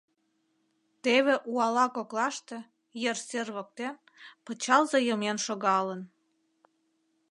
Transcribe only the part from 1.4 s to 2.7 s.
уала коклаште,